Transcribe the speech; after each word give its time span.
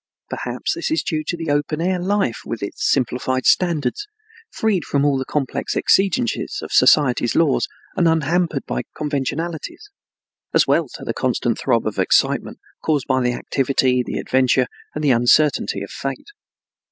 Perhaps 0.31 0.73
this 0.73 0.89
is 0.89 1.03
due 1.03 1.23
to 1.27 1.37
the 1.37 1.51
open 1.51 1.79
air 1.79 1.99
life 1.99 2.39
with 2.43 2.63
its 2.63 2.89
simplified 2.91 3.45
standards, 3.45 4.07
freed 4.49 4.83
from 4.83 5.05
all 5.05 5.15
the 5.19 5.25
complex 5.25 5.77
exigencies 5.77 6.57
of 6.63 6.71
society's 6.71 7.35
laws, 7.35 7.67
and 7.95 8.07
unhampered 8.07 8.65
by 8.65 8.81
conventionalities, 8.97 9.91
as 10.55 10.65
well 10.65 10.85
as 10.85 10.93
to 10.93 11.03
the 11.03 11.13
constant 11.13 11.59
throb 11.59 11.85
of 11.85 11.99
excitement, 11.99 12.57
caused 12.83 13.05
by 13.05 13.21
the 13.21 13.33
activity, 13.33 14.01
the 14.03 14.17
adventure, 14.17 14.65
and 14.95 15.03
the 15.03 15.11
uncertainty 15.11 15.83
of 15.83 15.91
fate. 15.91 16.29